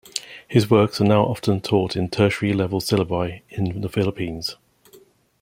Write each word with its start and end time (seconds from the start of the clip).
His 0.47 0.67
works 0.67 0.99
are 0.99 1.03
now 1.03 1.25
often 1.27 1.61
taught 1.61 1.95
in 1.95 2.09
tertiary-level-syllabi 2.09 3.43
in 3.49 3.81
the 3.81 3.87
Philippines. 3.87 4.55